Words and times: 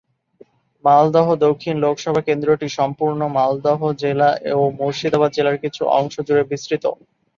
মালদহ 0.85 1.27
দক্ষিণ 1.45 1.75
লোকসভা 1.79 2.21
কেন্দ্রটি 2.21 2.67
সম্পূর্ণ 2.77 3.19
মালদহ 3.37 3.79
জেলা 4.01 4.29
ও 4.53 4.71
মুর্শিদাবাদ 4.79 5.31
জেলার 5.33 5.57
কিছু 5.63 5.81
অংশ 5.97 6.15
জুড়ে 6.27 6.43
বিস্তৃত। 6.51 6.83